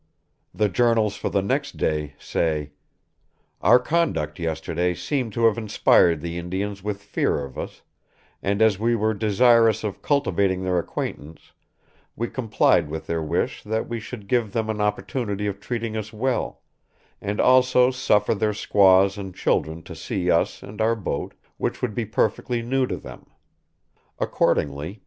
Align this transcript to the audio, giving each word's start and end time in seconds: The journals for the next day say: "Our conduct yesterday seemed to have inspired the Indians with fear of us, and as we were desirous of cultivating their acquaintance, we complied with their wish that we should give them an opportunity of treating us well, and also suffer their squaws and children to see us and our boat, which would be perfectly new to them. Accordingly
The 0.51 0.67
journals 0.67 1.15
for 1.15 1.29
the 1.29 1.43
next 1.43 1.77
day 1.77 2.15
say: 2.17 2.71
"Our 3.61 3.77
conduct 3.77 4.39
yesterday 4.39 4.95
seemed 4.95 5.31
to 5.33 5.45
have 5.45 5.59
inspired 5.59 6.21
the 6.21 6.39
Indians 6.39 6.81
with 6.81 7.03
fear 7.03 7.45
of 7.45 7.55
us, 7.55 7.83
and 8.41 8.63
as 8.63 8.79
we 8.79 8.95
were 8.95 9.13
desirous 9.13 9.83
of 9.83 10.01
cultivating 10.01 10.63
their 10.63 10.79
acquaintance, 10.79 11.51
we 12.15 12.29
complied 12.29 12.89
with 12.89 13.05
their 13.05 13.21
wish 13.21 13.61
that 13.61 13.87
we 13.87 13.99
should 13.99 14.27
give 14.27 14.53
them 14.53 14.71
an 14.71 14.81
opportunity 14.81 15.45
of 15.45 15.59
treating 15.59 15.95
us 15.95 16.11
well, 16.11 16.63
and 17.21 17.39
also 17.39 17.91
suffer 17.91 18.33
their 18.33 18.55
squaws 18.55 19.19
and 19.19 19.35
children 19.35 19.83
to 19.83 19.93
see 19.95 20.31
us 20.31 20.63
and 20.63 20.81
our 20.81 20.95
boat, 20.95 21.35
which 21.57 21.83
would 21.83 21.93
be 21.93 22.05
perfectly 22.05 22.63
new 22.63 22.87
to 22.87 22.97
them. 22.97 23.27
Accordingly 24.17 24.99